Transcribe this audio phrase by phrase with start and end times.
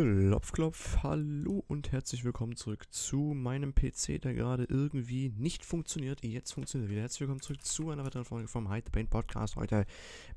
[0.00, 6.22] Klopf, klopf, hallo und herzlich willkommen zurück zu meinem PC, der gerade irgendwie nicht funktioniert.
[6.22, 7.00] Jetzt funktioniert er wieder.
[7.00, 9.56] Herzlich willkommen zurück zu einer weiteren Folge vom Hyde Paint Podcast.
[9.56, 9.86] Heute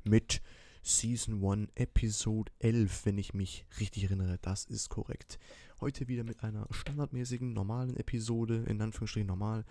[0.02, 0.42] mit
[0.82, 4.36] Season 1, Episode 11, wenn ich mich richtig erinnere.
[4.42, 5.38] Das ist korrekt.
[5.80, 9.64] Heute wieder mit einer standardmäßigen, normalen Episode, in Anführungsstrichen normal.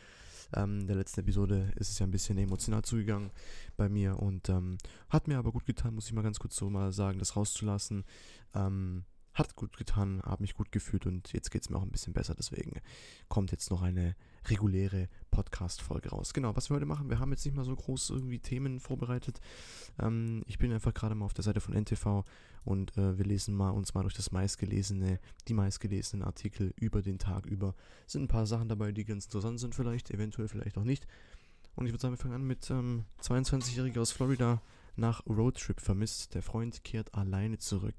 [0.55, 3.30] Ähm, der letzten Episode ist es ja ein bisschen emotional zugegangen
[3.76, 4.78] bei mir und ähm,
[5.10, 8.05] hat mir aber gut getan, muss ich mal ganz kurz so mal sagen, das rauszulassen.
[8.55, 9.04] Ähm,
[9.34, 12.13] hat gut getan, habe mich gut gefühlt und jetzt geht es mir auch ein bisschen
[12.13, 12.35] besser.
[12.35, 12.81] Deswegen
[13.30, 14.16] kommt jetzt noch eine
[14.48, 16.34] reguläre Podcast-Folge raus.
[16.34, 19.39] Genau, was wir heute machen, wir haben jetzt nicht mal so groß irgendwie Themen vorbereitet.
[19.99, 22.25] Ähm, ich bin einfach gerade mal auf der Seite von NTV
[22.66, 27.20] und äh, wir lesen mal uns mal durch das meistgelesene, die meistgelesenen Artikel über den
[27.20, 27.75] Tag über.
[28.05, 31.08] Es sind ein paar Sachen dabei, die ganz interessant sind vielleicht, eventuell vielleicht auch nicht.
[31.75, 34.61] Und ich würde sagen, wir fangen an mit ähm, 22-Jähriger aus Florida
[34.98, 36.36] nach Roadtrip vermisst.
[36.36, 37.95] Der Freund kehrt alleine zurück.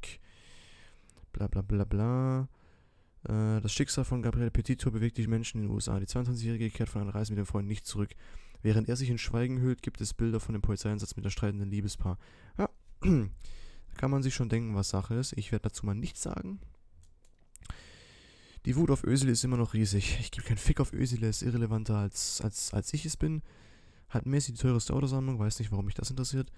[1.32, 2.48] Bla bla bla bla.
[3.24, 5.98] Äh, das Schicksal von Gabriel Petito bewegt die Menschen in den USA.
[5.98, 8.10] Die 22-Jährige kehrt von einer Reise mit dem Freund nicht zurück.
[8.62, 11.70] Während er sich in Schweigen hüllt, gibt es Bilder von dem Polizeieinsatz mit der streitenden
[11.70, 12.18] Liebespaar.
[12.58, 12.68] Ja,
[13.02, 15.32] da kann man sich schon denken, was Sache ist.
[15.36, 16.60] Ich werde dazu mal nichts sagen.
[18.64, 20.18] Die Wut auf Özil ist immer noch riesig.
[20.20, 23.42] Ich gebe keinen Fick auf Özil, er ist irrelevanter als, als, als ich es bin.
[24.08, 26.52] Hat Messi die teuerste Autosammlung, weiß nicht, warum mich das interessiert.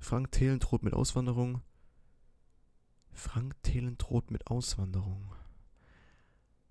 [0.00, 1.60] Frank Thelen droht mit Auswanderung.
[3.14, 5.32] Frank Thelen droht mit Auswanderung.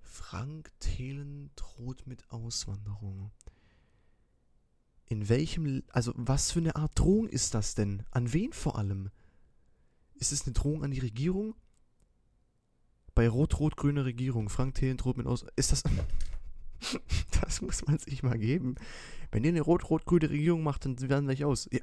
[0.02, 3.31] Frank Thelen droht mit Auswanderung.
[5.05, 8.03] In welchem, also was für eine Art Drohung ist das denn?
[8.11, 9.09] An wen vor allem?
[10.16, 11.55] Ist es eine Drohung an die Regierung?
[13.16, 15.45] Bei rot-rot-grüner Regierung, Frank Thelen droht mit Aus...
[15.55, 15.83] Ist das...
[17.41, 18.75] das muss man sich mal geben.
[19.31, 21.69] Wenn ihr eine rot-rot-grüne Regierung macht, dann werden wir aus.
[21.72, 21.81] Ja.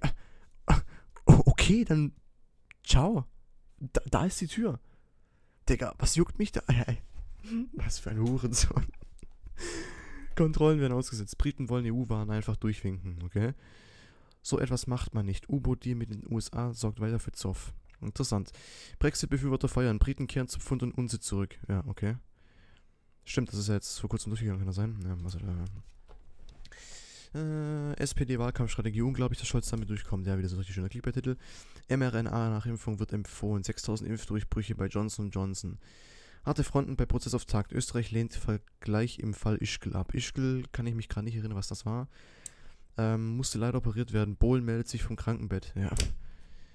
[1.24, 2.12] Okay, dann
[2.84, 3.26] ciao.
[3.80, 4.78] Da, da ist die Tür.
[5.68, 6.62] Digga, was juckt mich da?
[7.72, 8.86] Was für ein Hurensohn.
[10.36, 11.38] Kontrollen werden ausgesetzt.
[11.38, 13.54] Briten wollen EU-Waren einfach durchwinken, okay?
[14.42, 15.48] So etwas macht man nicht.
[15.48, 17.72] U-Boot-Deal mit den USA sorgt weiter für Zoff.
[18.02, 18.52] Interessant.
[18.98, 19.98] Brexit-Befürworter feiern.
[19.98, 21.58] Briten kehren zu Pfund und Unsitz zurück.
[21.68, 22.16] Ja, okay.
[23.24, 24.98] Stimmt, das ist ja jetzt vor kurzem durchgegangen, kann das sein?
[25.04, 25.40] Ja, was, äh,
[27.34, 29.02] äh, SPD-Wahlkampfstrategie.
[29.02, 30.26] Unglaublich, dass Scholz damit durchkommt.
[30.26, 31.36] Ja, wieder so ein richtig schöner Clickbait-Titel.
[31.88, 33.62] mRNA nach Impfung wird empfohlen.
[33.62, 35.78] 6000 Impfdurchbrüche bei Johnson Johnson.
[36.44, 37.72] Harte Fronten bei Prozessauftakt.
[37.72, 40.14] Österreich lehnt Vergleich im Fall Ischgl ab.
[40.14, 42.08] Ischgl kann ich mich gerade nicht erinnern, was das war.
[42.96, 44.36] Ähm, musste leider operiert werden.
[44.36, 45.72] Bohlen meldet sich vom Krankenbett.
[45.76, 45.90] Ja.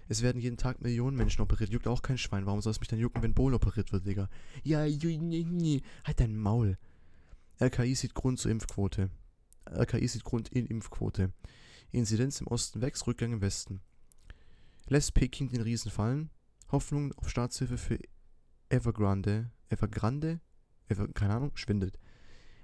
[0.08, 1.72] Es werden jeden Tag Millionen Menschen operiert.
[1.72, 2.46] Juckt auch kein Schwein.
[2.46, 4.30] Warum soll es mich dann jucken, wenn Bohlen operiert wird, Digga?
[4.64, 6.78] Ja, halt dein Maul.
[7.60, 9.10] RKI sieht Grund zur Impfquote.
[9.70, 11.32] RKI sieht Grund in Impfquote.
[11.92, 13.82] Inzidenz im Osten wächst, Rückgang im Westen.
[14.88, 16.30] Lässt Peking den Riesen fallen?
[16.72, 18.00] Hoffnung auf Staatshilfe für
[18.70, 19.52] Evergrande.
[19.70, 20.40] Evergrande?
[20.88, 21.98] Ever, keine Ahnung, schwindet.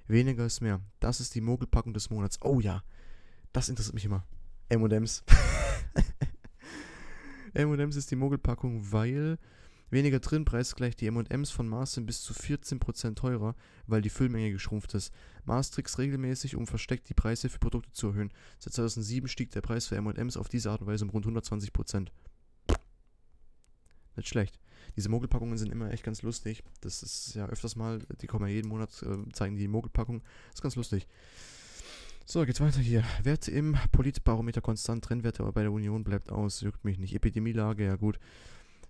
[0.07, 0.81] Weniger ist mehr.
[0.99, 2.39] Das ist die Mogelpackung des Monats.
[2.41, 2.83] Oh ja,
[3.53, 4.25] das interessiert mich immer.
[4.69, 5.23] M&M's.
[7.53, 9.37] M&M's ist die Mogelpackung, weil
[9.91, 13.55] Weniger drin, Preis gleich die M&M's von Mars sind bis zu 14% teurer,
[13.87, 15.13] weil die Füllmenge geschrumpft ist.
[15.43, 18.31] Mars trickst regelmäßig, um versteckt die Preise für Produkte zu erhöhen.
[18.57, 22.07] Seit 2007 stieg der Preis für M&M's auf diese Art und Weise um rund 120%.
[24.15, 24.59] Nicht schlecht.
[24.95, 26.63] Diese Mogelpackungen sind immer echt ganz lustig.
[26.79, 30.21] Das ist ja öfters mal, die kommen ja jeden Monat, äh, zeigen die Mogelpackung.
[30.21, 31.05] Das ist ganz lustig.
[32.25, 33.03] So, geht's weiter hier.
[33.23, 37.13] Werte im Politbarometer konstant, Trendwerte bei der Union bleibt aus, juckt mich nicht.
[37.13, 38.19] Epidemielage, ja gut.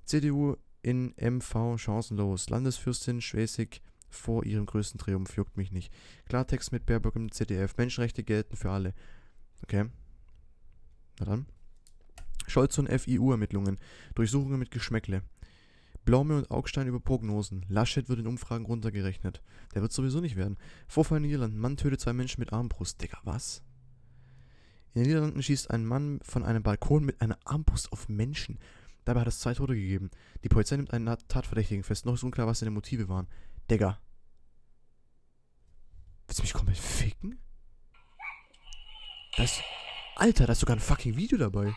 [0.06, 2.50] CDU in MV chancenlos.
[2.50, 5.92] Landesfürstin Schwesig vor ihrem größten Triumph juckt mich nicht.
[6.26, 7.78] Klartext mit Baerbock im ZDF.
[7.78, 8.94] Menschenrechte gelten für alle.
[9.64, 9.86] Okay.
[11.20, 11.46] Na dann.
[12.48, 13.80] Scholz und FIU-Ermittlungen.
[14.16, 15.24] Durchsuchungen mit Geschmäckle.
[16.04, 17.66] Blaume und Augstein über Prognosen.
[17.70, 19.42] Laschet wird in Umfragen runtergerechnet.
[19.76, 20.58] Der wird sowieso nicht werden.
[20.88, 21.60] Vorfall in Niederlanden.
[21.60, 23.02] Mann tötet zwei Menschen mit Armbrust.
[23.02, 23.62] Digga, was?
[24.94, 28.60] In den Niederlanden schießt ein Mann von einem Balkon mit einer Armbrust auf Menschen.
[29.06, 30.12] Dabei hat es zwei Tote gegeben.
[30.44, 32.06] Die Polizei nimmt einen Tatverdächtigen fest.
[32.06, 33.28] Noch ist unklar, was seine Motive waren.
[33.70, 34.00] Digga.
[36.28, 37.40] Willst du mich komplett ficken?
[39.38, 39.62] Das.
[40.16, 41.74] Alter, da ist sogar ein fucking Video dabei.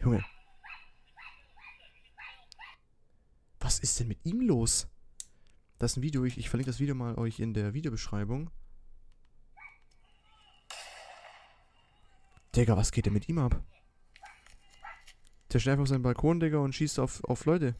[0.00, 0.24] Junge.
[3.58, 4.88] Was ist denn mit ihm los?
[5.78, 8.50] Das ist ein Video, ich, ich verlinke das Video mal euch in der Videobeschreibung.
[12.54, 13.62] Digga, was geht denn mit ihm ab?
[15.52, 17.74] Der steht auf seinem Balkon, Digga, und schießt auf, auf Leute.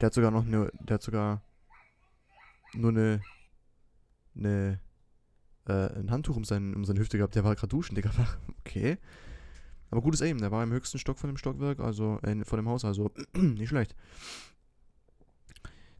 [0.00, 1.42] Der hat sogar noch eine, der hat sogar
[2.72, 3.20] nur eine,
[4.34, 4.80] eine
[5.70, 7.34] äh, ein Handtuch um, seinen, um seine Hüfte gehabt.
[7.34, 8.10] Der war gerade duschen, Digga.
[8.60, 8.98] Okay.
[9.90, 12.68] Aber gutes Aim, der war im höchsten Stock von dem Stockwerk, also äh, von dem
[12.68, 13.96] Haus, also nicht schlecht.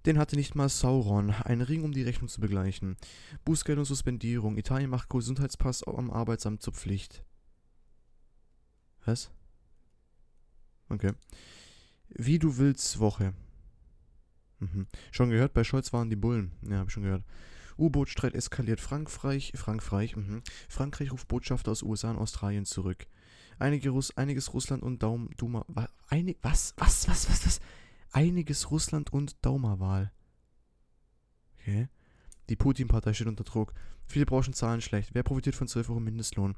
[0.06, 2.96] Den hatte nicht mal Sauron, einen Ring, um die Rechnung zu begleichen.
[3.44, 4.56] Bußgeld und Suspendierung.
[4.56, 7.24] Italien macht Gesundheitspass am Arbeitsamt zur Pflicht.
[9.04, 9.30] Was?
[10.88, 11.12] Okay.
[12.08, 13.34] Wie du willst, Woche.
[14.58, 14.86] Mhm.
[15.10, 16.52] Schon gehört, bei Scholz waren die Bullen.
[16.62, 17.24] Ja, hab ich schon gehört.
[17.78, 18.80] U-Boot-Streit eskaliert.
[18.80, 20.42] Frankreich, Frankreich, mhm.
[20.68, 23.06] Frankreich ruft Botschafter aus USA und Australien zurück.
[23.58, 27.60] Einige Russ, einiges Russland und Daum, Duma, wa, einig, was, was, was, was, was?
[28.12, 30.12] Einiges Russland und Daumerwahl.
[31.58, 31.88] Okay.
[32.48, 33.72] Die Putin-Partei steht unter Druck.
[34.04, 35.10] Viele Branchen zahlen schlecht.
[35.14, 36.56] Wer profitiert von 12 Euro Mindestlohn?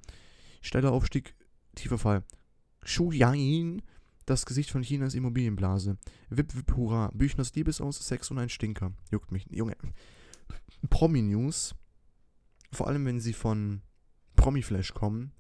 [0.63, 1.35] Steiler Aufstieg,
[1.75, 2.25] tiefer Fall.
[2.81, 3.83] Xu Yain,
[4.25, 5.99] das Gesicht von Chinas Immobilienblase.
[6.31, 7.11] Wip, wip, hurra.
[7.13, 8.93] Büchners Liebesaus, Sex und ein Stinker.
[9.11, 9.47] Juckt mich.
[9.51, 9.77] Junge.
[10.89, 11.75] Promi-News,
[12.73, 13.83] vor allem wenn sie von
[14.37, 15.33] Promi-Flash kommen,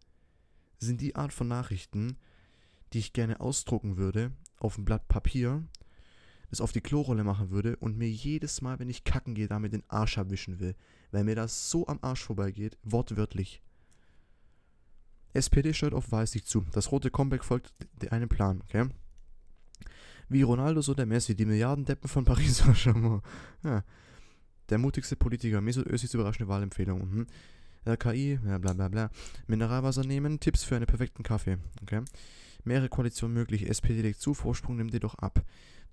[0.79, 2.19] sind die Art von Nachrichten,
[2.93, 5.64] die ich gerne ausdrucken würde auf ein Blatt Papier,
[6.52, 9.72] das auf die Klorolle machen würde und mir jedes Mal, wenn ich kacken gehe, damit
[9.72, 10.75] den Arsch abwischen will,
[11.10, 13.62] weil mir das so am Arsch vorbeigeht, wortwörtlich.
[15.32, 16.66] SPD steuert auf Weiß zu.
[16.72, 17.72] Das rote Comeback folgt
[18.10, 18.87] einem Plan, okay?
[20.28, 23.22] Wie Ronaldo, so der Messi, die Milliardendeppen von Paris Saint-Germain.
[23.64, 23.82] Ja.
[24.69, 27.00] Der mutigste Politiker, Mesut Özils überraschende Wahlempfehlung.
[27.00, 27.26] Mhm.
[27.87, 29.10] RKI, ja, bla bla bla.
[29.46, 31.56] Mineralwasser nehmen, Tipps für einen perfekten Kaffee.
[31.81, 32.02] Okay.
[32.64, 35.43] Mehrere Koalitionen möglich, SPD legt zu, Vorsprung nimmt jedoch ab.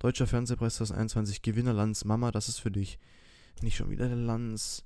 [0.00, 2.98] Deutscher Fernsehpreis 2021, Gewinner Lanz, Mama, das ist für dich.
[3.60, 4.82] Nicht schon wieder der Lanz.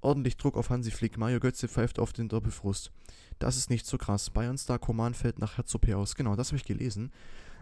[0.00, 2.92] Ordentlich Druck auf Hansi Flick, Mario Götze pfeift auf den Doppelfrust.
[3.40, 4.30] Das ist nicht so krass.
[4.30, 6.14] Bayern-Star Koman fällt nach Herz-OP aus.
[6.14, 7.10] Genau, das habe ich gelesen.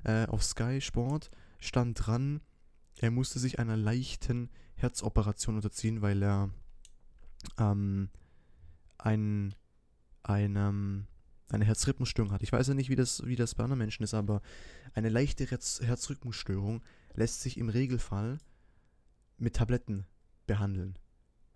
[0.04, 2.42] Äh, auf Sky Sport stand dran,
[2.98, 6.50] er musste sich einer leichten Herzoperation unterziehen, weil er
[7.56, 8.10] ähm,
[8.98, 9.54] ein,
[10.22, 11.06] ein, ähm,
[11.50, 12.42] eine Herzrhythmusstörung hat.
[12.42, 14.40] Ich weiß ja nicht, wie das, wie das bei anderen Menschen ist, aber
[14.94, 16.82] eine leichte Herz Herzrhythmusstörung
[17.14, 18.38] lässt sich im Regelfall
[19.38, 20.06] mit Tabletten
[20.46, 20.98] behandeln.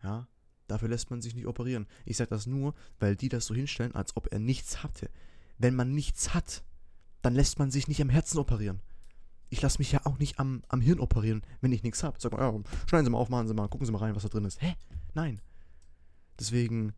[0.02, 0.28] Ja,
[0.66, 1.86] dafür lässt man sich nicht operieren.
[2.04, 5.10] Ich sage das nur, weil die das so hinstellen, als ob er nichts hatte.
[5.58, 6.62] Wenn man nichts hat,
[7.22, 8.80] dann lässt man sich nicht am Herzen operieren.
[9.50, 12.20] Ich lasse mich ja auch nicht am, am Hirn operieren, wenn ich nichts habe.
[12.20, 14.22] Sag mal, ja, schneiden Sie mal auf, machen Sie mal, gucken Sie mal rein, was
[14.22, 14.60] da drin ist.
[14.60, 14.76] Hä?
[15.14, 15.40] Nein.
[16.38, 16.92] Deswegen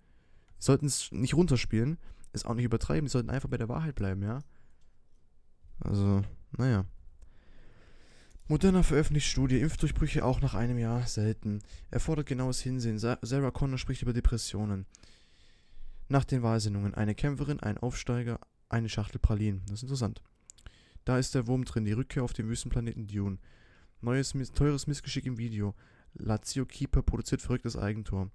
[0.58, 1.96] sollten es nicht runterspielen,
[2.32, 4.40] es auch nicht übertreiben, die sollten einfach bei der Wahrheit bleiben, ja?
[5.80, 6.22] Also,
[6.56, 6.84] naja.
[8.48, 11.60] Moderna veröffentlicht Studie, Impfdurchbrüche auch nach einem Jahr selten.
[11.90, 12.98] Erfordert genaues Hinsehen.
[12.98, 14.86] Sarah Connor spricht über Depressionen.
[16.08, 19.62] Nach den Wahlsendungen eine Kämpferin, ein Aufsteiger, eine Schachtel Pralinen.
[19.66, 20.20] Das ist interessant.
[21.04, 23.38] Da ist der Wurm drin, die Rückkehr auf den Wüstenplaneten Dune.
[24.00, 25.74] Neues, teures Missgeschick im Video.
[26.14, 28.30] Lazio Keeper produziert verrücktes Eigentor.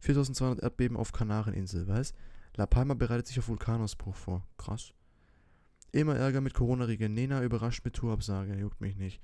[0.00, 2.12] 4200 Erdbeben auf Kanareninsel, was?
[2.56, 4.46] La Palma bereitet sich auf Vulkanausbruch vor.
[4.58, 4.92] Krass.
[5.92, 7.14] Immer Ärger mit Corona-Regeln.
[7.14, 8.56] Nena überrascht mit Tourabsage.
[8.56, 9.20] Juckt mich nicht.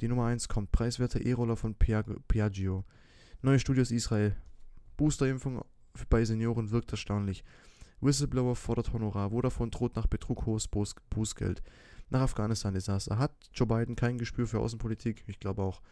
[0.00, 0.72] Die Nummer 1 kommt.
[0.72, 2.84] Preiswerter E-Roller von Piaggio.
[3.42, 4.36] Neue Studie aus Israel.
[4.96, 5.64] Boosterimpfung
[6.08, 7.44] bei Senioren wirkt erstaunlich.
[8.00, 9.30] Whistleblower fordert Honorar.
[9.30, 11.62] Vodafone droht nach Betrug hohes Bußgeld.
[12.10, 13.18] Nach Afghanistan-Desaster.
[13.18, 15.24] Hat Joe Biden kein Gespür für Außenpolitik?
[15.26, 15.82] Ich glaube auch.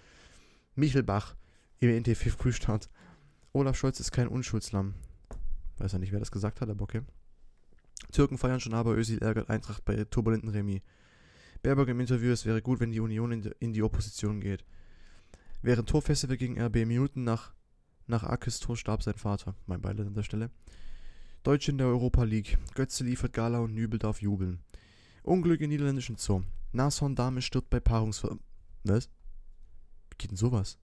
[0.76, 1.36] Michelbach
[1.78, 2.88] im NTV-Frühstart.
[3.52, 4.94] Olaf Scholz ist kein Unschuldslamm.
[5.78, 7.02] Weiß ja nicht, wer das gesagt hat, aber okay.
[8.12, 10.82] Türken feiern schon aber, Özil ärgert Eintracht bei turbulenten Remi.
[11.62, 14.64] Baerbock im Interview, es wäre gut, wenn die Union in die, in die Opposition geht.
[15.62, 17.52] Während Torfestival gegen RB Minuten nach,
[18.06, 19.54] nach Akes Tor starb sein Vater.
[19.66, 20.50] Mein Beileid an der Stelle.
[21.42, 22.58] Deutsche in der Europa League.
[22.74, 24.60] Götze liefert Gala und Nübel darf jubeln.
[25.22, 26.42] Unglück in niederländischen Zoo.
[26.72, 28.38] Nashorn Dame stirbt bei Paarungsver...
[28.84, 29.08] Was?
[30.10, 30.78] Wie geht denn sowas?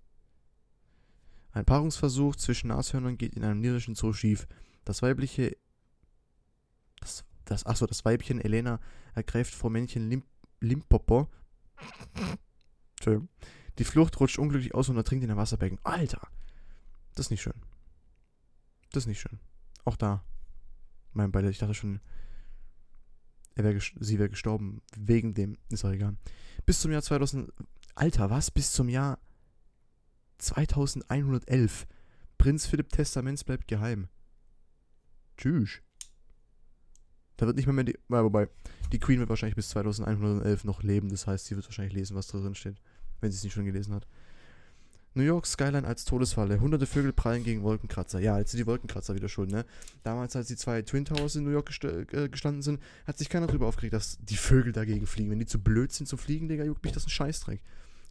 [1.52, 4.48] Ein Paarungsversuch zwischen Nashörnern geht in einem niederländischen Zoo schief.
[4.86, 5.58] Das weibliche...
[7.00, 8.80] Das, das, achso, das Weibchen Elena
[9.14, 10.24] ergreift vor Männchen Lim,
[10.60, 11.30] Limpopo.
[12.96, 13.30] Entschuldigung.
[13.80, 15.80] Die Flucht rutscht unglücklich aus und ertrinkt in ein Wasserbecken.
[15.84, 16.28] Alter!
[17.16, 17.62] Das ist nicht schön.
[18.92, 19.40] Das ist nicht schön.
[19.86, 20.24] Auch da.
[21.12, 22.00] Mein Beileid, ich dachte schon,
[23.56, 25.58] wär sie wäre gestorben wegen dem.
[25.70, 26.16] Ist auch egal.
[26.66, 27.52] Bis zum Jahr 2000.
[27.96, 28.52] Alter, was?
[28.52, 29.20] Bis zum Jahr
[30.40, 31.88] 2111.
[32.38, 34.08] Prinz Philipp Testaments bleibt geheim.
[35.38, 35.82] Tschüss.
[37.38, 37.98] Da wird nicht mehr mehr die.
[38.08, 38.48] Wobei,
[38.92, 41.10] die Queen wird wahrscheinlich bis 2111 noch leben.
[41.10, 42.78] Das heißt, sie wird wahrscheinlich lesen, was drin steht.
[43.22, 44.08] Wenn sie es nicht schon gelesen hat.
[45.16, 46.60] New York Skyline als Todesfalle.
[46.60, 48.20] Hunderte Vögel prallen gegen Wolkenkratzer.
[48.20, 49.66] Ja, jetzt sind die Wolkenkratzer wieder schuld, ne?
[50.04, 53.30] Damals, als die zwei Twin Towers in New York gest äh, gestanden sind, hat sich
[53.30, 55.30] keiner darüber aufgeregt, dass die Vögel dagegen fliegen.
[55.30, 57.62] Wenn die zu blöd sind zu fliegen, Digga, juckt mich das ein Scheißdreck.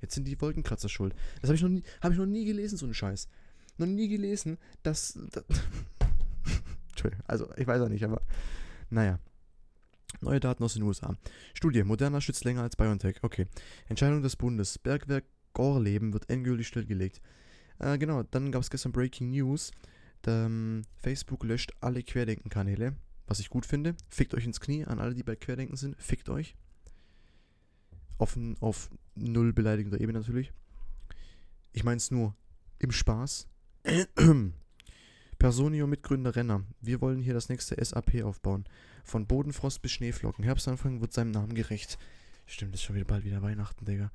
[0.00, 1.14] Jetzt sind die Wolkenkratzer schuld.
[1.40, 3.28] Das habe ich, noch nie, hab ich noch nie gelesen, so einen Scheiß.
[3.78, 5.18] Noch nie gelesen, dass.
[5.30, 5.44] dass
[7.02, 7.24] Entschuldigung.
[7.26, 8.22] Also, ich weiß auch nicht, aber
[8.90, 9.18] naja.
[10.20, 11.16] Neue Daten aus den USA.
[11.54, 11.82] Studie.
[11.82, 13.16] Moderna schützt länger als BioNTech.
[13.22, 13.46] Okay.
[13.88, 14.78] Entscheidung des Bundes.
[14.78, 17.20] Bergwerk Gorleben wird endgültig stillgelegt.
[17.78, 19.72] Äh, genau, dann gab es gestern Breaking News.
[20.26, 22.94] Ähm, Facebook löscht alle Querdenken-Kanäle.
[23.26, 23.96] Was ich gut finde.
[24.08, 25.96] Fickt euch ins Knie an alle, die bei Querdenken sind.
[26.00, 26.54] Fickt euch.
[28.18, 30.52] Offen auf null beleidigender Ebene natürlich.
[31.72, 32.36] Ich meine es nur
[32.78, 33.48] im Spaß.
[35.42, 36.62] Personio Mitgründer Renner.
[36.80, 38.64] Wir wollen hier das nächste SAP aufbauen.
[39.02, 40.44] Von Bodenfrost bis Schneeflocken.
[40.44, 41.98] Herbstanfang wird seinem Namen gerecht.
[42.46, 44.12] Stimmt, ist schon wieder bald wieder Weihnachten, Digga.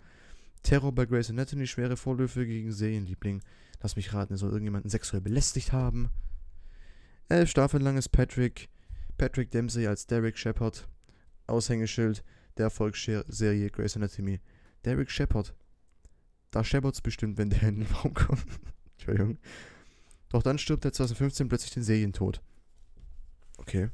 [0.64, 3.42] Terror bei Grace Anatomy, schwere Vorwürfe gegen Serienliebling.
[3.82, 6.12] Lass mich raten, er soll irgendjemanden sexuell belästigt haben.
[7.28, 8.70] Elf Staffeln lang ist Patrick,
[9.18, 10.88] Patrick Dempsey als Derek Shepard.
[11.46, 12.24] Aushängeschild
[12.56, 14.40] der Erfolgsserie Grace Anatomy.
[14.86, 15.54] Derek Shepard.
[16.52, 18.46] Da Shepard's bestimmt, wenn der in den Raum kommt.
[18.94, 19.40] Entschuldigung.
[20.30, 22.42] Doch dann stirbt er 2015 plötzlich den Serientod.
[23.58, 23.90] Okay.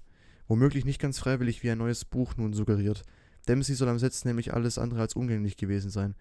[0.47, 3.03] Womöglich nicht ganz freiwillig, wie ein neues Buch nun suggeriert.
[3.47, 6.15] Dempsey soll am Set nämlich alles andere als umgänglich gewesen sein.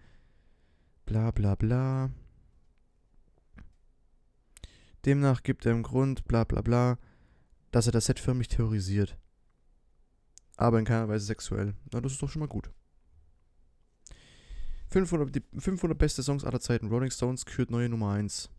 [1.05, 2.11] Bla bla bla.
[5.05, 6.97] Demnach gibt er im Grund, bla bla bla,
[7.71, 9.17] dass er das Set förmlich terrorisiert.
[10.55, 11.73] Aber in keiner Weise sexuell.
[11.91, 12.71] Na, das ist doch schon mal gut.
[14.89, 16.87] 500, die 500 beste Songs aller Zeiten.
[16.87, 18.49] Rolling Stones kürt neue Nummer 1.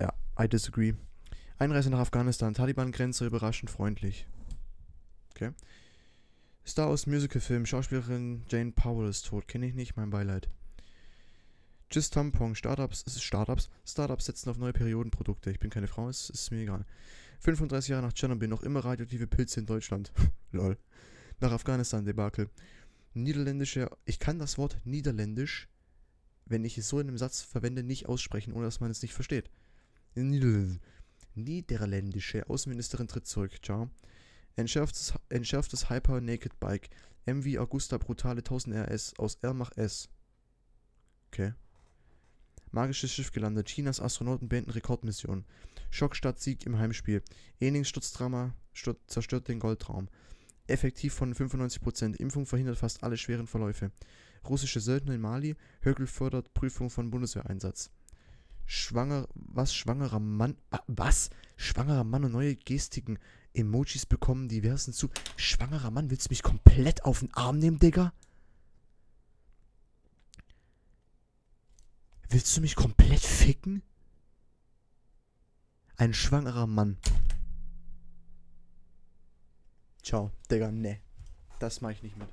[0.00, 0.94] Ja, I disagree.
[1.58, 2.54] Einreise nach Afghanistan.
[2.54, 4.26] Taliban-Grenze überraschend freundlich.
[5.30, 5.52] Okay.
[6.66, 7.66] Star Wars Musical-Film.
[7.66, 9.46] Schauspielerin Jane Powell ist tot.
[9.46, 10.48] Kenne ich nicht, mein Beileid.
[11.90, 12.54] Just Tampon.
[12.54, 13.04] Startups.
[13.06, 13.68] Es ist Startups.
[13.86, 15.50] Startups setzen auf neue Periodenprodukte.
[15.50, 16.86] Ich bin keine Frau, es ist mir egal.
[17.40, 18.48] 35 Jahre nach Tschernobyl.
[18.48, 20.12] Noch immer radioaktive Pilze in Deutschland.
[20.52, 20.78] Lol.
[21.40, 22.48] Nach Afghanistan-Debakel.
[23.14, 23.90] Niederländische.
[24.06, 25.68] Ich kann das Wort Niederländisch,
[26.46, 29.12] wenn ich es so in einem Satz verwende, nicht aussprechen, ohne dass man es nicht
[29.12, 29.50] versteht.
[31.34, 33.52] Niederländische Außenministerin tritt zurück.
[33.62, 33.90] Ciao.
[34.56, 36.90] Entschärftes, entschärftes Hyper Naked Bike.
[37.24, 40.08] MV Augusta Brutale 1000 RS aus Ermach S.
[41.28, 41.54] Okay.
[42.70, 43.68] Magisches Schiff gelandet.
[43.68, 45.44] Chinas Astronauten beenden Rekordmission.
[45.90, 47.22] Schockstadt-Sieg im Heimspiel.
[47.60, 48.54] Enings Sturzdrama
[49.06, 50.08] zerstört den Goldraum.
[50.66, 52.16] Effektiv von 95%.
[52.16, 53.92] Impfung verhindert fast alle schweren Verläufe.
[54.48, 55.54] Russische Söldner in Mali.
[55.82, 57.90] Höckel fördert Prüfung von Bundeswehreinsatz.
[58.66, 59.74] Schwanger, was?
[59.74, 61.30] Schwangerer Mann, was?
[61.56, 63.18] Schwangerer Mann und neue Gestiken.
[63.54, 65.10] Emojis bekommen diversen zu.
[65.36, 68.12] Schwangerer Mann, willst du mich komplett auf den Arm nehmen, Digga?
[72.30, 73.82] Willst du mich komplett ficken?
[75.96, 76.96] Ein schwangerer Mann.
[80.02, 81.00] Ciao, Digga, ne.
[81.58, 82.28] Das mach ich nicht mit.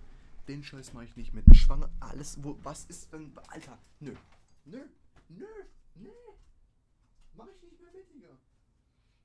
[0.47, 1.45] Den Scheiß mach ich nicht mit.
[1.55, 4.15] Schwanger, alles, wo, was ist denn, Alter, nö.
[4.65, 4.79] Nö,
[5.27, 5.45] nö,
[5.99, 6.09] nö.
[7.33, 8.37] Mach ich nicht mehr mit, Digga.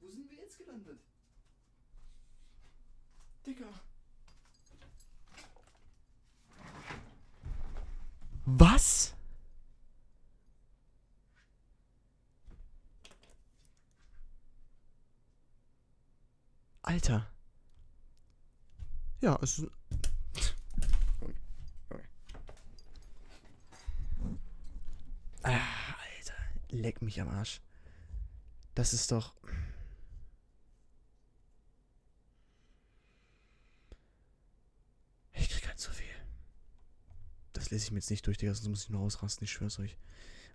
[0.00, 1.00] Wo sind wir jetzt gelandet?
[3.47, 3.66] Digga.
[8.47, 9.14] Was?
[16.83, 17.26] Alter.
[19.21, 19.71] Ja, es ist.
[25.43, 25.74] Ah, Alter.
[26.75, 27.61] Leck mich am Arsch.
[28.75, 29.35] Das ist doch.
[35.33, 36.07] Ich krieg halt zu viel.
[37.52, 39.78] Das lese ich mir jetzt nicht durch, Digga, sonst muss ich nur ausrasten, ich schwör's
[39.78, 39.97] euch.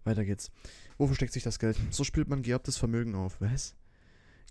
[0.03, 0.51] Weiter geht's.
[0.97, 1.77] Wo versteckt sich das Geld?
[1.91, 3.39] So spielt man geerbtes Vermögen auf.
[3.39, 3.75] Was?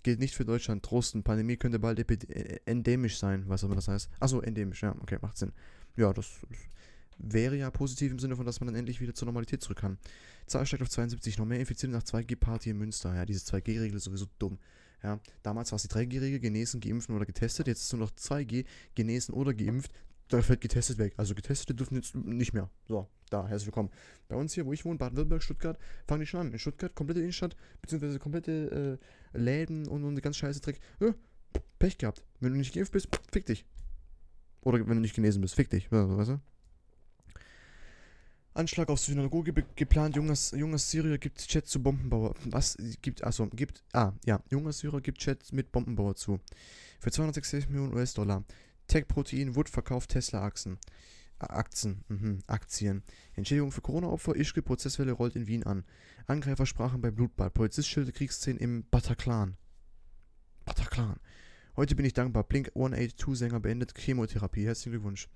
[0.01, 0.83] Gilt nicht für Deutschland.
[0.83, 1.23] Trosten.
[1.23, 3.47] Pandemie könnte bald äh, endemisch sein.
[3.47, 4.09] Was auch immer das heißt.
[4.19, 4.81] Achso, endemisch.
[4.81, 5.53] Ja, okay, macht Sinn.
[5.97, 6.39] Ja, das
[7.19, 9.97] wäre ja positiv im Sinne von, dass man dann endlich wieder zur Normalität zurück kann.
[10.47, 11.37] Zahl steigt auf 72.
[11.37, 13.13] Noch mehr Infizierte nach 2G-Party in Münster.
[13.13, 14.57] Ja, diese 2G-Regel ist sowieso dumm.
[15.03, 17.67] Ja, damals war es die 3G-Regel, genesen, geimpft oder getestet.
[17.67, 19.91] Jetzt ist nur noch 2G, genesen oder geimpft
[20.29, 21.13] da fällt getestet weg.
[21.17, 22.69] Also Getestete dürfen jetzt nicht mehr.
[22.87, 23.89] So, da, herzlich willkommen.
[24.27, 26.51] Bei uns hier, wo ich wohne, Baden-Württemberg, Stuttgart, fangen die schon an.
[26.51, 28.99] In Stuttgart, komplette Innenstadt, beziehungsweise komplette
[29.33, 30.79] äh, Läden und, und ganz scheiße Dreck.
[30.99, 31.13] Ja,
[31.79, 32.23] Pech gehabt.
[32.39, 33.65] Wenn du nicht geimpft bist, fick dich.
[34.61, 35.91] Oder wenn du nicht genesen bist, fick dich.
[35.91, 36.39] Weißt du?
[38.53, 42.35] Anschlag auf Synagoge geplant, junger, junger Syrier gibt Chat zu Bombenbauer.
[42.45, 46.39] Was gibt, achso, gibt, ah, ja, junger Syrier gibt Chat mit Bombenbauer zu.
[46.99, 48.43] Für 260 Millionen US-Dollar.
[48.87, 50.79] Tech-Protein Wood verkauft Tesla-Aktien.
[51.37, 53.03] Aktien, mhm, Aktien.
[53.35, 55.85] Entschädigung für Corona-Opfer, Ischke Prozesswelle rollt in Wien an.
[56.27, 57.53] Angreifer sprachen bei Blutbad.
[57.53, 59.55] Polizist schildert Kriegsszenen im Bataclan.
[60.65, 61.17] Bataclan.
[61.77, 62.43] Heute bin ich dankbar.
[62.43, 64.65] Blink 182-Sänger beendet Chemotherapie.
[64.65, 65.29] Herzlichen Glückwunsch.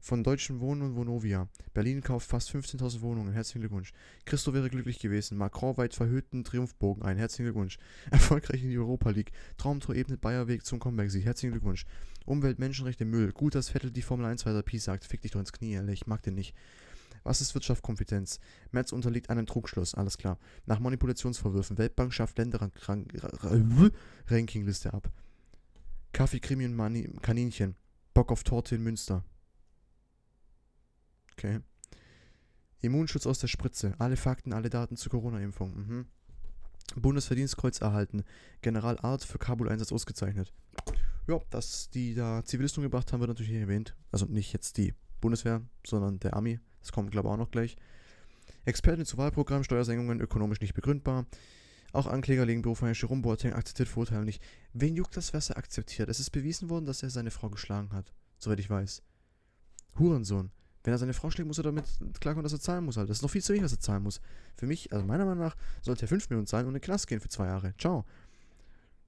[0.00, 1.48] Von Deutschen Wohnen und Vonovia.
[1.74, 3.32] Berlin kauft fast 15.000 Wohnungen.
[3.32, 3.92] Herzlichen Glückwunsch.
[4.24, 5.36] Christo wäre glücklich gewesen.
[5.36, 7.16] Macron weit verhüllten Triumphbogen ein.
[7.16, 7.78] Herzlichen Glückwunsch.
[8.10, 9.32] Erfolgreich in die Europa League.
[9.58, 11.24] Traumtor ebnet Bayerweg zum Comeback-Sieg.
[11.24, 11.86] Herzlichen Glückwunsch.
[12.24, 13.32] Umwelt, Menschenrechte, Müll.
[13.32, 15.04] Gut, dass Vettel die Formel 1 weiter Pi sagt.
[15.04, 16.02] Fick dich doch ins Knie, ehrlich.
[16.02, 16.54] Ich mag den nicht.
[17.26, 18.38] Was ist Wirtschaftskompetenz?
[18.70, 20.38] Merz unterliegt einem Trugschluss, alles klar.
[20.64, 21.76] Nach Manipulationsvorwürfen.
[21.76, 25.10] Weltbank schafft Länder-Rankingliste ab.
[26.12, 27.74] Kaffee, Krimi und Mani Kaninchen.
[28.14, 29.24] Bock auf Torte in Münster.
[31.36, 31.60] Okay.
[32.80, 33.94] Immunschutz aus der Spritze.
[33.98, 35.74] Alle Fakten, alle Daten zur Corona-Impfung.
[35.76, 36.06] Mhm.
[36.94, 38.24] Bundesverdienstkreuz erhalten.
[38.62, 40.52] General Art für Kabul-Einsatz ausgezeichnet.
[41.26, 43.96] Ja, dass die da Zivilisten gebracht haben, wird natürlich nicht erwähnt.
[44.12, 46.60] Also nicht jetzt die Bundeswehr, sondern der Army.
[46.80, 47.76] Das kommt, glaube ich, auch noch gleich.
[48.64, 51.26] Experten zu Wahlprogramm, Steuersenkungen ökonomisch nicht begründbar.
[51.92, 54.42] Auch Ankläger legen Beruf an Jerome Boateng akzeptiert Vorurteile nicht.
[54.72, 56.08] Wen juckt das, was er akzeptiert?
[56.08, 58.12] Es ist bewiesen worden, dass er seine Frau geschlagen hat.
[58.38, 59.02] Soweit ich weiß.
[59.98, 60.50] Hurensohn.
[60.86, 61.84] Wenn er seine Frau schlägt, muss er damit
[62.20, 62.96] klarkommen, dass er zahlen muss.
[62.96, 63.10] Halt.
[63.10, 64.20] Das ist noch viel zu wenig, was er zahlen muss.
[64.54, 67.08] Für mich, also meiner Meinung nach, sollte er 5 Millionen zahlen und in den Knast
[67.08, 67.74] gehen für zwei Jahre.
[67.76, 68.04] Ciao.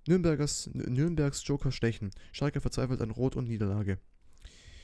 [0.08, 2.10] Nürnbergers, Nürnbergs Joker stechen.
[2.32, 3.98] Schalke verzweifelt an Rot und Niederlage.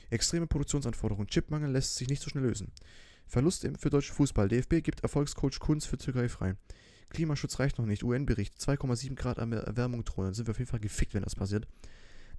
[0.09, 1.27] Extreme Produktionsanforderungen.
[1.27, 2.71] Chipmangel lässt sich nicht so schnell lösen.
[3.27, 4.47] Verlust für deutschen Fußball.
[4.47, 6.55] DFB gibt Erfolgscoach Kunz für Türkei frei.
[7.09, 8.05] Klimaschutz reicht noch nicht.
[8.05, 8.53] UN-Bericht.
[8.57, 10.27] 2,7 Grad Erwärmung drohen.
[10.27, 11.67] Dann sind wir auf jeden Fall gefickt, wenn das passiert.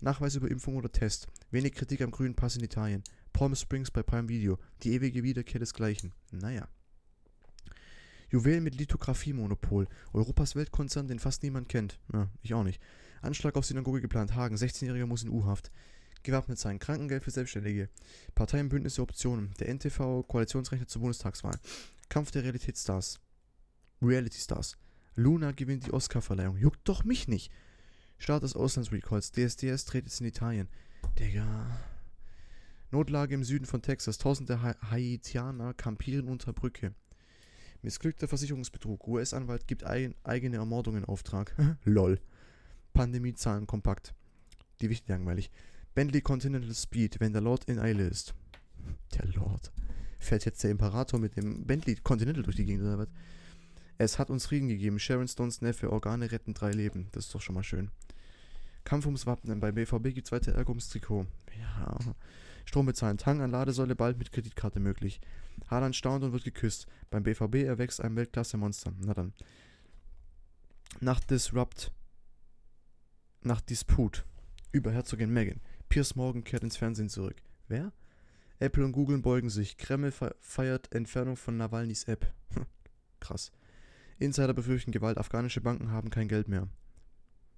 [0.00, 1.26] Nachweis über Impfung oder Test.
[1.50, 3.02] Wenig Kritik am grünen Pass in Italien.
[3.36, 4.58] Palm Springs bei Prime Video.
[4.82, 6.14] Die ewige Wiederkehr desgleichen.
[6.32, 6.68] Naja.
[8.30, 9.88] Juwelen mit Lithografie-Monopol.
[10.14, 11.98] Europas Weltkonzern, den fast niemand kennt.
[12.14, 12.80] Ja, ich auch nicht.
[13.20, 14.34] Anschlag auf Synagoge geplant.
[14.34, 14.56] Hagen.
[14.56, 15.70] 16-Jähriger muss in U-Haft
[16.22, 16.78] gewappnet sein.
[16.78, 17.90] Krankengeld für Selbstständige.
[18.34, 19.52] Parteienbündnisse Optionen.
[19.60, 21.58] Der NTV Koalitionsrechner zur Bundestagswahl.
[22.08, 23.20] Kampf der Realitätsstars.
[24.00, 24.78] Reality Stars.
[25.14, 26.56] Luna gewinnt die Oscar-Verleihung.
[26.56, 27.52] Juckt doch mich nicht.
[28.16, 29.30] Start des Auslandsrecalls.
[29.32, 30.68] DSDS dreht jetzt in Italien.
[31.18, 31.66] Digga.
[32.90, 34.18] Notlage im Süden von Texas.
[34.18, 36.94] Tausende ha Haitianer kampieren unter Brücke.
[37.82, 39.06] Missglückter Versicherungsbetrug.
[39.06, 41.54] US-Anwalt gibt ein, eigene Ermordung in Auftrag.
[41.84, 42.20] Lol.
[42.92, 44.14] Pandemiezahlen kompakt.
[44.80, 45.50] Die wichtig langweilig.
[45.94, 48.34] Bentley Continental Speed, wenn der Lord in Eile ist.
[49.14, 49.72] Der Lord.
[50.18, 53.08] Fährt jetzt der Imperator mit dem Bentley Continental durch die Gegend oder was?
[53.98, 54.98] Es hat uns Frieden gegeben.
[54.98, 57.08] Sharon Stones Neffe, Organe retten drei Leben.
[57.12, 57.90] Das ist doch schon mal schön.
[58.84, 59.58] Kampf ums Wappen.
[59.60, 61.26] Bei BVB gibt es weiter Ärger ums Trikot.
[61.58, 61.98] Ja.
[62.66, 63.16] Strom bezahlen.
[63.16, 65.20] Tang an Ladesäule bald mit Kreditkarte möglich.
[65.70, 66.86] Haaland staunt und wird geküsst.
[67.10, 68.92] Beim BVB erwächst ein Weltklasse-Monster.
[69.00, 69.32] Na dann.
[71.00, 71.92] Nach Disrupt.
[73.42, 74.26] Nach Disput.
[74.72, 75.60] Über Herzogin Megan.
[75.88, 77.40] Piers Morgan kehrt ins Fernsehen zurück.
[77.68, 77.92] Wer?
[78.58, 79.76] Apple und Google beugen sich.
[79.76, 82.32] Kreml feiert Entfernung von Nawalnys App.
[83.20, 83.52] Krass.
[84.18, 85.18] Insider befürchten Gewalt.
[85.18, 86.68] Afghanische Banken haben kein Geld mehr.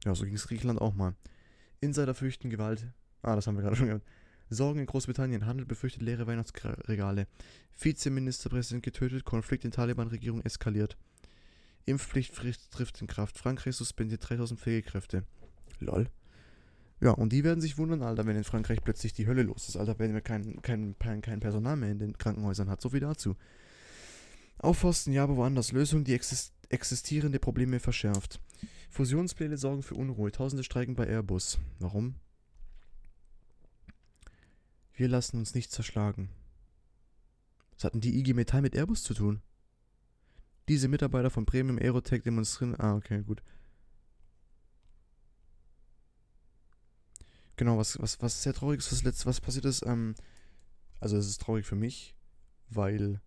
[0.05, 1.15] Ja, so ging es Griechenland auch mal.
[1.81, 2.87] Insider fürchten Gewalt.
[3.23, 4.05] Ah, das haben wir gerade schon gehört.
[4.51, 5.47] Sorgen in Großbritannien.
[5.47, 7.27] Handel befürchtet leere Weihnachtsregale.
[7.79, 9.25] Vizeministerpräsident getötet.
[9.25, 10.97] Konflikt in Taliban-Regierung eskaliert.
[11.85, 12.35] Impfpflicht
[12.71, 13.39] trifft in Kraft.
[13.39, 15.25] Frankreich suspendiert 3000 Pflegekräfte.
[15.81, 16.09] Lol.
[17.01, 19.77] Ja, und die werden sich wundern, Alter, wenn in Frankreich plötzlich die Hölle los ist,
[19.77, 22.81] Alter, wenn man kein, kein, kein Personal mehr in den Krankenhäusern hat.
[22.81, 23.37] So viel dazu.
[24.59, 25.71] Aufforsten, ja, aber woanders.
[25.71, 26.19] Lösung, die
[26.69, 28.41] existierende Probleme verschärft.
[28.91, 30.33] Fusionspläne sorgen für Unruhe.
[30.33, 31.59] Tausende streiken bei Airbus.
[31.79, 32.17] Warum?
[34.99, 36.29] Wir lassen uns nicht zerschlagen.
[37.71, 39.41] Was hatten die IG Metall mit Airbus zu tun?
[40.67, 42.75] Diese Mitarbeiter von Premium Aerotech demonstrieren.
[42.81, 43.41] Ah, okay, gut.
[47.55, 50.17] Genau, was, was, was sehr traurig ist, was, letzt, was passiert ist, ähm,
[50.99, 52.17] also es ist traurig für mich,
[52.69, 53.21] weil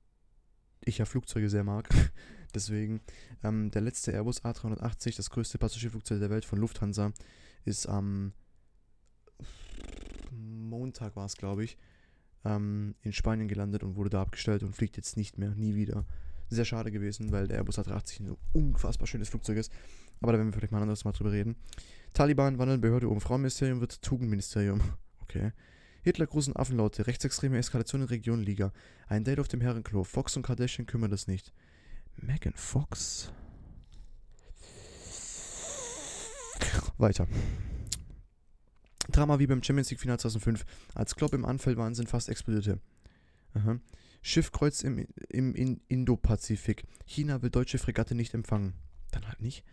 [0.81, 1.87] ich ja Flugzeuge sehr mag.
[2.53, 2.99] Deswegen,
[3.43, 7.13] ähm, der letzte Airbus A380, das größte Passagierflugzeug der Welt von Lufthansa,
[7.63, 8.33] ist am
[10.81, 11.77] Montag war es, glaube ich,
[12.43, 16.05] ähm, in Spanien gelandet und wurde da abgestellt und fliegt jetzt nicht mehr, nie wieder.
[16.49, 19.71] Sehr schade gewesen, weil der Airbus A380 ein unfassbar schönes Flugzeug ist.
[20.21, 21.55] Aber da werden wir vielleicht mal ein anderes Mal drüber reden.
[22.13, 23.21] Taliban wandeln Behörde um.
[23.21, 24.81] Frauenministerium wird Tugendministerium.
[25.33, 25.53] Okay.
[26.03, 27.07] Hitler großen Affenlaute.
[27.07, 28.73] Rechtsextreme Eskalation in Region Liga.
[29.07, 30.03] Ein Date auf dem Herrenklo.
[30.03, 31.53] Fox und Kardashian kümmern das nicht.
[32.17, 33.31] Megan Fox.
[36.97, 37.27] Weiter.
[39.11, 42.79] Drama wie beim Champions League Final 2005, als Klopp im Anfallwahnsinn fast explodierte.
[43.53, 43.79] Aha.
[44.21, 46.85] Schiffkreuz im, im, im Indopazifik.
[47.05, 48.73] China will deutsche Fregatte nicht empfangen.
[49.11, 49.63] Dann halt nicht.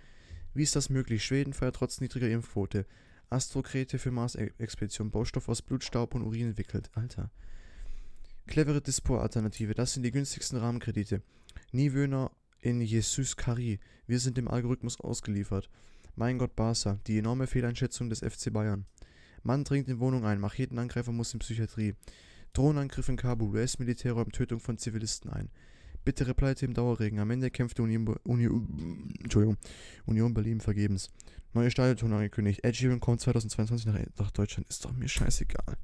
[0.54, 1.24] Wie ist das möglich?
[1.24, 2.86] Schweden feiert trotz niedriger Impfquote.
[3.30, 5.10] Astrokrete für Mars-Expedition.
[5.10, 6.90] Baustoff aus Blut, Staub und Urin entwickelt.
[6.94, 7.30] Alter.
[8.46, 9.74] Clevere Dispor-Alternative.
[9.74, 11.22] Das sind die günstigsten Rahmenkredite.
[11.72, 13.78] Niewöhner in Jesus Kari.
[14.06, 15.68] Wir sind dem Algorithmus ausgeliefert.
[16.16, 16.98] Mein Gott, Barca.
[17.06, 18.86] Die enorme Fehleinschätzung des FC Bayern.
[19.42, 20.40] Mann dringt in Wohnung ein.
[20.40, 21.94] Machetenangreifer muss in Psychiatrie.
[22.52, 23.50] Drohnenangriff in Kabul.
[23.50, 25.50] US-Militär räumt Tötung von Zivilisten ein.
[26.04, 27.18] Bittere Pleite im Dauerregen.
[27.18, 29.56] Am Ende kämpfte Union, Union, Entschuldigung,
[30.06, 31.10] Union Berlin vergebens.
[31.52, 32.64] Neue Stadionton angekündigt.
[32.64, 34.68] Ed Sheeran kommt 2022 nach, nach Deutschland.
[34.68, 35.76] Ist doch mir scheißegal.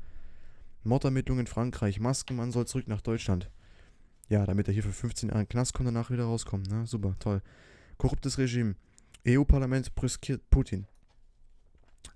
[0.82, 2.00] Mordermittlungen in Frankreich.
[2.00, 3.50] Maskenmann soll zurück nach Deutschland.
[4.28, 6.70] Ja, damit er hier für 15 Jahre in Knast kommt danach wieder rauskommt.
[6.70, 6.86] Ne?
[6.86, 7.42] Super, toll.
[7.98, 8.76] Korruptes Regime.
[9.26, 10.86] EU-Parlament brüskiert Putin.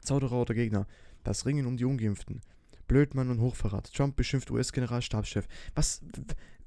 [0.01, 0.87] Zauderer oder Gegner.
[1.28, 2.40] Das Ringen um die Ungeimpften.
[2.86, 3.92] Blödmann und Hochverrat.
[3.92, 5.46] Trump beschimpft US-Generalstabschef.
[5.74, 6.00] Was?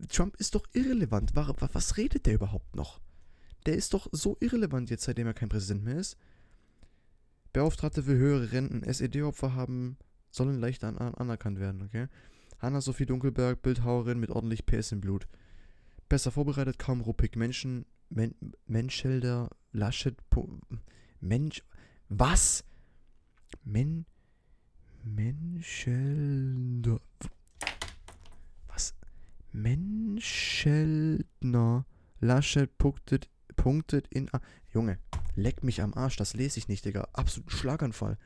[0.08, 1.36] Trump ist doch irrelevant.
[1.36, 3.02] Was redet der überhaupt noch?
[3.66, 6.16] Der ist doch so irrelevant jetzt, seitdem er kein Präsident mehr ist.
[7.54, 8.84] Beauftragte für höhere Renten.
[8.84, 9.98] SED-Opfer haben,
[10.30, 12.06] sollen leicht an, an, anerkannt werden, okay?
[12.60, 15.28] Hanna-Sophie Dunkelberg, Bildhauerin mit ordentlich PS im Blut.
[16.08, 17.36] Besser vorbereitet, kaum ruppig.
[17.36, 18.36] Menschen, Men,
[18.68, 20.18] Menschelder, Laschet,
[21.20, 21.64] Mensch,
[22.10, 22.64] was?
[23.64, 24.06] Men,
[25.04, 27.02] Menschelder,
[28.68, 28.94] was?
[29.52, 31.86] Menscheldner,
[32.20, 34.42] Laschet punktet, punktet in, ah,
[34.74, 35.00] Junge,
[35.36, 37.08] leck mich am Arsch, das lese ich nicht, Digga.
[37.14, 38.18] Absolut Schlaganfall.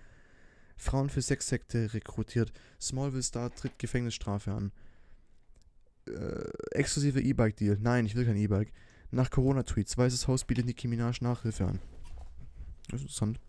[0.78, 2.52] Frauen für Sexsekte rekrutiert.
[2.82, 4.72] Smallville Star tritt Gefängnisstrafe an.
[6.08, 7.78] Äh, exklusive E-Bike-Deal.
[7.80, 8.72] Nein, ich will kein E-Bike.
[9.12, 9.98] Nach Corona-Tweets.
[9.98, 11.80] Weißes Haus bietet Nicki Minaj Nachhilfe an.
[12.92, 13.40] Interessant.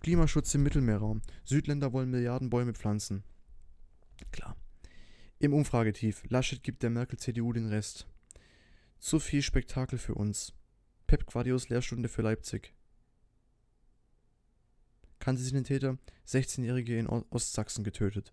[0.00, 1.22] Klimaschutz im Mittelmeerraum.
[1.44, 3.24] Südländer wollen Milliarden Bäume pflanzen.
[4.32, 4.56] Klar.
[5.38, 6.24] Im Umfragetief.
[6.28, 8.06] Laschet gibt der Merkel-CDU den Rest.
[8.98, 10.52] Zu viel Spektakel für uns.
[11.06, 12.72] Pep Guardios Lehrstunde für Leipzig.
[15.18, 15.98] Kannte sie den Täter?
[16.26, 18.32] 16-Jährige in Ostsachsen getötet.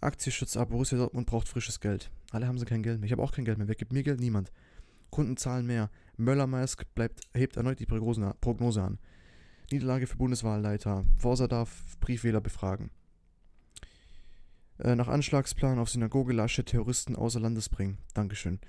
[0.00, 0.54] Aktienschutz.
[0.54, 2.10] Borussia Dortmund braucht frisches Geld.
[2.30, 3.06] Alle haben sie kein Geld mehr.
[3.06, 3.68] Ich habe auch kein Geld mehr.
[3.68, 4.20] Wer gibt mir Geld?
[4.20, 4.52] Niemand.
[5.10, 5.90] Kunden zahlen mehr.
[6.16, 8.98] Möller-Maersk bleibt, hebt erneut die Prognose an.
[9.70, 11.04] Niederlage für Bundeswahlleiter.
[11.16, 12.90] Forsa darf Briefwähler befragen.
[14.78, 17.98] Äh, nach Anschlagsplan auf Synagoge Lasche Terroristen außer Landes bringen.
[18.12, 18.60] Dankeschön.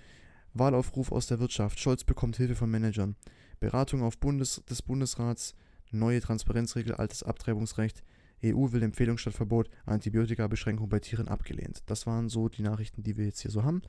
[0.54, 1.80] Wahlaufruf aus der Wirtschaft.
[1.80, 3.16] Scholz bekommt Hilfe von Managern.
[3.60, 5.56] Beratung auf Bundes des Bundesrats.
[5.92, 8.04] Neue Transparenzregel, altes Abtreibungsrecht.
[8.44, 9.70] EU will Empfehlung statt Verbot.
[9.86, 11.84] Antibiotika-Beschränkung bei Tieren abgelehnt.
[11.88, 13.82] Das waren so die Nachrichten, die wir jetzt hier so haben.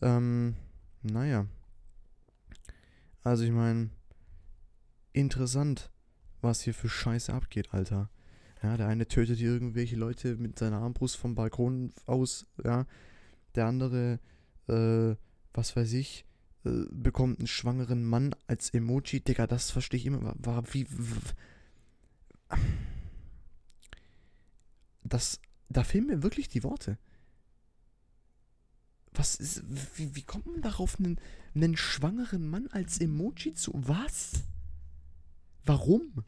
[0.00, 0.56] Ähm,
[1.02, 1.46] naja.
[3.22, 3.90] Also ich meine,
[5.12, 5.90] interessant,
[6.42, 8.10] was hier für Scheiße abgeht, Alter.
[8.62, 12.86] Ja, der eine tötet hier irgendwelche Leute mit seiner Armbrust vom Balkon aus, ja.
[13.54, 14.20] Der andere,
[14.68, 15.16] äh,
[15.52, 16.24] was weiß ich,
[16.64, 19.20] äh, bekommt einen schwangeren Mann als Emoji.
[19.20, 20.34] Digga, das verstehe ich immer.
[20.38, 20.86] War, wie.
[25.02, 25.40] Das.
[25.68, 26.98] Da fehlen mir wirklich die Worte.
[29.12, 29.62] Was ist.
[29.96, 31.18] Wie, wie kommt man darauf, einen,
[31.54, 33.72] einen schwangeren Mann als Emoji zu.
[33.74, 34.44] Was?
[35.64, 36.24] Warum?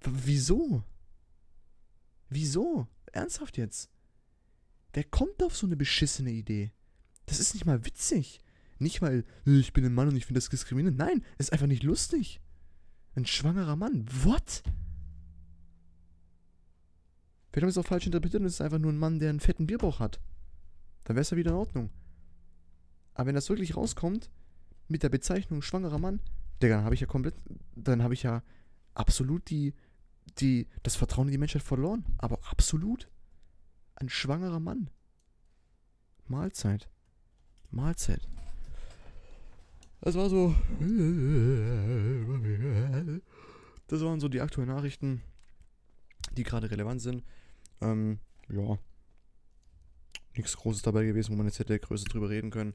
[0.00, 0.82] W wieso?
[2.28, 2.86] Wieso?
[3.12, 3.90] Ernsthaft jetzt?
[4.92, 6.72] Wer kommt auf so eine beschissene Idee?
[7.26, 8.40] Das ist nicht mal witzig.
[8.78, 10.98] Nicht mal, ich bin ein Mann und ich finde das diskriminierend.
[10.98, 12.40] Nein, es ist einfach nicht lustig.
[13.14, 14.06] Ein schwangerer Mann.
[14.24, 14.62] What?
[17.52, 19.40] Wir haben es auch falsch interpretiert und es ist einfach nur ein Mann, der einen
[19.40, 20.20] fetten Bierbauch hat.
[21.04, 21.90] Dann wäre es ja wieder in Ordnung.
[23.14, 24.30] Aber wenn das wirklich rauskommt,
[24.88, 26.20] mit der Bezeichnung schwangerer Mann,
[26.62, 27.34] Digga, dann habe ich ja komplett,
[27.74, 28.42] dann habe ich ja
[28.94, 29.74] absolut die,
[30.38, 32.04] die, das Vertrauen in die Menschheit verloren.
[32.18, 33.08] Aber absolut.
[33.94, 34.90] Ein schwangerer Mann.
[36.26, 36.88] Mahlzeit.
[37.70, 38.28] Mahlzeit.
[40.00, 40.54] Das war so.
[43.86, 45.22] Das waren so die aktuellen Nachrichten,
[46.36, 47.24] die gerade relevant sind.
[47.80, 48.78] Ähm, ja.
[50.34, 52.74] Nichts Großes dabei gewesen, wo man jetzt hätte größer drüber reden können.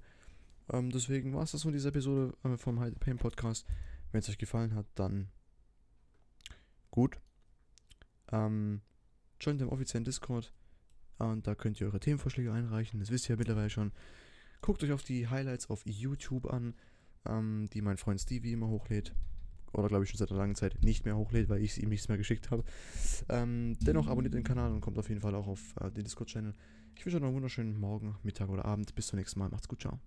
[0.72, 3.66] Ähm, deswegen war es das von dieser Episode äh, vom Hide Pain Podcast.
[4.12, 5.30] Wenn es euch gefallen hat, dann
[6.90, 7.20] gut.
[8.32, 8.82] Ähm,
[9.40, 10.54] joint dem offiziellen Discord.
[11.18, 13.00] Und da könnt ihr eure Themenvorschläge einreichen.
[13.00, 13.92] Das wisst ihr ja mittlerweile schon.
[14.62, 16.74] Guckt euch auf die Highlights auf YouTube an,
[17.26, 19.14] ähm, die mein Freund Stevie immer hochlädt.
[19.74, 22.08] Oder glaube ich schon seit einer langen Zeit nicht mehr hochlädt, weil ich ihm nichts
[22.08, 22.64] mehr geschickt habe.
[23.30, 26.54] Ähm, dennoch abonniert den Kanal und kommt auf jeden Fall auch auf äh, den Discord-Channel.
[26.96, 28.96] Ich wünsche euch noch einen wunderschönen Morgen, Mittag oder Abend.
[28.96, 29.50] Bis zum nächsten Mal.
[29.50, 30.00] Macht's gut, ciao.